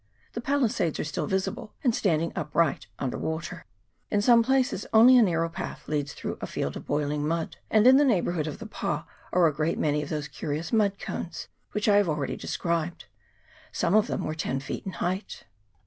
[0.33, 3.65] The palisades are still visible, and standing upright under water.
[4.09, 7.85] In some places only a narrow path leads through a field of boiling mud; and
[7.85, 11.49] in the neighbourhood of the pa are a great many of those curious mud cones
[11.73, 13.05] which I have already described.
[13.71, 15.45] Some of them were ten feet in height.